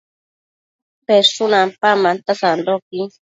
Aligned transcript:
peshun 1.05 1.51
ampambanta 1.61 2.31
sandoquin 2.41 3.05